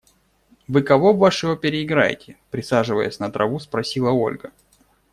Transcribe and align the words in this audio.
–Вы 0.67 0.81
кого 0.81 1.13
в 1.13 1.19
вашей 1.19 1.47
опере 1.51 1.83
играете?– 1.83 2.37
присаживаясь 2.49 3.19
на 3.19 3.29
траву, 3.31 3.59
спросила 3.59 4.09
Ольга. 4.09 4.51